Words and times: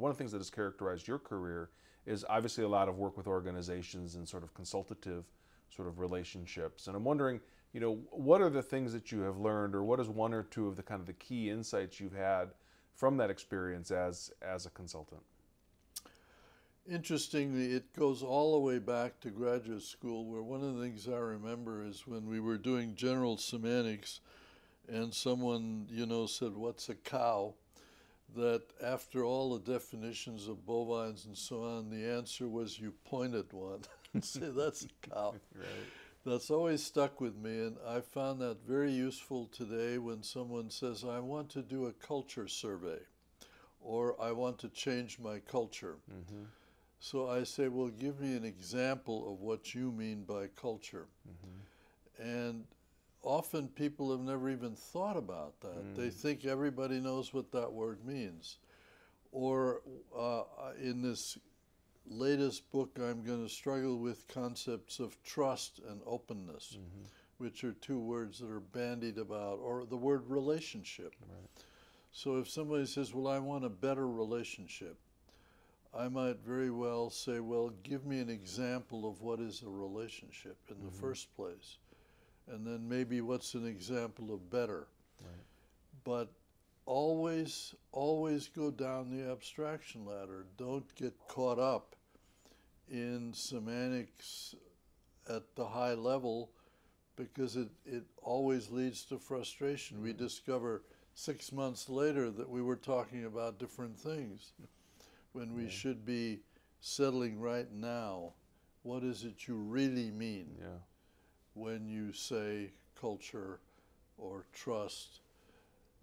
one 0.00 0.10
of 0.10 0.16
the 0.16 0.18
things 0.18 0.32
that 0.32 0.38
has 0.38 0.50
characterized 0.50 1.06
your 1.06 1.18
career 1.18 1.70
is 2.06 2.24
obviously 2.28 2.64
a 2.64 2.68
lot 2.68 2.88
of 2.88 2.98
work 2.98 3.16
with 3.16 3.26
organizations 3.26 4.14
and 4.14 4.28
sort 4.28 4.42
of 4.42 4.54
consultative 4.54 5.24
sort 5.68 5.86
of 5.86 5.98
relationships. 5.98 6.86
And 6.86 6.96
I'm 6.96 7.04
wondering, 7.04 7.40
you 7.72 7.80
know, 7.80 7.98
what 8.10 8.40
are 8.40 8.50
the 8.50 8.62
things 8.62 8.92
that 8.92 9.12
you 9.12 9.20
have 9.20 9.38
learned, 9.38 9.74
or 9.74 9.84
what 9.84 10.00
is 10.00 10.08
one 10.08 10.34
or 10.34 10.42
two 10.42 10.66
of 10.66 10.76
the 10.76 10.82
kind 10.82 11.00
of 11.00 11.06
the 11.06 11.12
key 11.12 11.50
insights 11.50 12.00
you've 12.00 12.16
had 12.16 12.48
from 12.94 13.16
that 13.18 13.30
experience 13.30 13.90
as 13.90 14.32
as 14.42 14.66
a 14.66 14.70
consultant? 14.70 15.22
Interestingly, 16.88 17.72
it 17.72 17.94
goes 17.94 18.22
all 18.22 18.54
the 18.54 18.58
way 18.58 18.78
back 18.78 19.20
to 19.20 19.30
graduate 19.30 19.82
school, 19.82 20.24
where 20.24 20.42
one 20.42 20.62
of 20.62 20.76
the 20.76 20.82
things 20.82 21.06
I 21.06 21.18
remember 21.18 21.84
is 21.84 22.06
when 22.06 22.28
we 22.28 22.40
were 22.40 22.58
doing 22.58 22.96
general 22.96 23.36
semantics, 23.36 24.20
and 24.88 25.14
someone, 25.14 25.86
you 25.88 26.06
know, 26.06 26.26
said, 26.26 26.56
What's 26.56 26.88
a 26.88 26.94
cow? 26.94 27.54
That 28.36 28.62
after 28.82 29.24
all 29.24 29.58
the 29.58 29.72
definitions 29.72 30.46
of 30.46 30.64
bovines 30.66 31.26
and 31.26 31.36
so 31.36 31.64
on, 31.64 31.90
the 31.90 32.08
answer 32.08 32.48
was 32.48 32.78
you 32.78 32.92
point 33.04 33.34
at 33.34 33.52
one 33.52 33.82
and 34.14 34.24
say, 34.24 34.50
That's 34.54 34.84
a 34.84 35.08
cow. 35.08 35.34
right. 35.54 35.66
That's 36.24 36.50
always 36.50 36.84
stuck 36.84 37.20
with 37.20 37.34
me, 37.36 37.60
and 37.60 37.76
I 37.88 38.00
found 38.00 38.40
that 38.42 38.58
very 38.66 38.92
useful 38.92 39.46
today 39.46 39.96
when 39.96 40.22
someone 40.22 40.68
says, 40.68 41.02
I 41.02 41.18
want 41.18 41.48
to 41.50 41.62
do 41.62 41.86
a 41.86 41.92
culture 41.92 42.46
survey, 42.46 42.98
or 43.80 44.20
I 44.20 44.32
want 44.32 44.58
to 44.58 44.68
change 44.68 45.18
my 45.18 45.38
culture. 45.38 45.96
Mm-hmm 46.12 46.44
so 47.00 47.30
I 47.30 47.44
say, 47.44 47.68
well, 47.68 47.88
give 47.88 48.20
me 48.20 48.36
an 48.36 48.44
example 48.44 49.32
of 49.32 49.40
what 49.40 49.74
you 49.74 49.90
mean 49.90 50.24
by 50.24 50.48
culture. 50.48 51.06
Mm-hmm. 51.26 52.28
And 52.28 52.64
often 53.22 53.68
people 53.68 54.10
have 54.10 54.20
never 54.20 54.50
even 54.50 54.74
thought 54.74 55.16
about 55.16 55.60
that. 55.60 55.94
Mm. 55.94 55.96
They 55.96 56.10
think 56.10 56.44
everybody 56.44 57.00
knows 57.00 57.34
what 57.34 57.52
that 57.52 57.72
word 57.72 58.04
means. 58.04 58.58
Or 59.32 59.82
uh, 60.16 60.42
in 60.80 61.02
this 61.02 61.38
latest 62.08 62.70
book, 62.72 62.98
I'm 62.98 63.22
going 63.22 63.44
to 63.44 63.52
struggle 63.52 63.98
with 63.98 64.26
concepts 64.26 64.98
of 64.98 65.22
trust 65.22 65.80
and 65.88 66.00
openness, 66.06 66.78
mm-hmm. 66.78 67.04
which 67.38 67.62
are 67.62 67.72
two 67.74 67.98
words 67.98 68.38
that 68.40 68.50
are 68.50 68.60
bandied 68.60 69.18
about, 69.18 69.60
or 69.62 69.84
the 69.84 69.96
word 69.96 70.24
relationship. 70.28 71.14
Right. 71.20 71.64
So 72.12 72.38
if 72.38 72.48
somebody 72.48 72.86
says, 72.86 73.14
well, 73.14 73.28
I 73.28 73.38
want 73.38 73.64
a 73.64 73.70
better 73.70 74.08
relationship, 74.08 74.96
I 75.96 76.08
might 76.08 76.38
very 76.44 76.70
well 76.70 77.10
say, 77.10 77.40
well, 77.40 77.72
give 77.82 78.04
me 78.04 78.18
an 78.18 78.30
example 78.30 79.08
of 79.08 79.20
what 79.20 79.40
is 79.40 79.62
a 79.62 79.68
relationship 79.68 80.56
in 80.68 80.76
mm-hmm. 80.76 80.86
the 80.86 80.92
first 80.92 81.34
place. 81.36 81.78
And 82.48 82.66
then 82.66 82.88
maybe 82.88 83.20
what's 83.20 83.54
an 83.54 83.66
example 83.66 84.32
of 84.32 84.50
better. 84.50 84.88
Right. 85.20 85.44
But 86.04 86.32
always, 86.86 87.74
always 87.92 88.48
go 88.48 88.70
down 88.70 89.10
the 89.10 89.30
abstraction 89.30 90.04
ladder. 90.04 90.46
Don't 90.56 90.92
get 90.96 91.14
caught 91.28 91.58
up 91.58 91.94
in 92.90 93.32
semantics 93.32 94.54
at 95.28 95.42
the 95.54 95.66
high 95.66 95.94
level 95.94 96.50
because 97.16 97.56
it, 97.56 97.68
it 97.84 98.02
always 98.22 98.70
leads 98.70 99.04
to 99.04 99.18
frustration. 99.18 99.98
Mm-hmm. 99.98 100.06
We 100.06 100.12
discover 100.14 100.82
six 101.14 101.52
months 101.52 101.88
later 101.88 102.30
that 102.30 102.48
we 102.48 102.62
were 102.62 102.76
talking 102.76 103.26
about 103.26 103.58
different 103.58 103.98
things 103.98 104.52
when 105.32 105.54
we 105.54 105.64
yeah. 105.64 105.70
should 105.70 106.04
be 106.04 106.40
settling 106.80 107.38
right 107.38 107.70
now 107.72 108.32
what 108.82 109.02
is 109.02 109.24
it 109.24 109.46
you 109.46 109.54
really 109.54 110.10
mean 110.10 110.46
yeah. 110.58 110.66
When 111.54 111.88
you 111.88 112.12
say 112.12 112.70
culture 113.00 113.60
or 114.18 114.44
trust. 114.52 115.20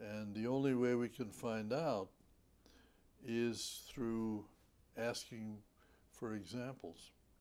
And 0.00 0.34
the 0.34 0.46
only 0.46 0.74
way 0.74 0.94
we 0.94 1.08
can 1.08 1.30
find 1.30 1.72
out 1.72 2.08
is 3.26 3.82
through 3.88 4.44
asking 4.96 5.58
for 6.10 6.34
examples. 6.34 7.10